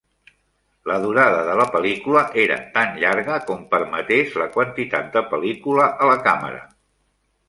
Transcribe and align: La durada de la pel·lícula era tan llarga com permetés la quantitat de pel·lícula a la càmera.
La 0.91 0.95
durada 1.01 1.41
de 1.49 1.57
la 1.59 1.65
pel·lícula 1.73 2.23
era 2.43 2.57
tan 2.77 2.97
llarga 3.03 3.35
com 3.49 3.61
permetés 3.73 4.33
la 4.43 4.47
quantitat 4.57 5.13
de 5.17 5.23
pel·lícula 5.35 5.87
a 6.07 6.09
la 6.13 6.17
càmera. 6.29 6.63